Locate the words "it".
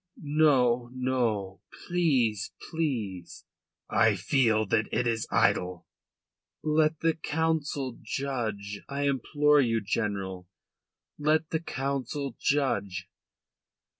4.91-5.05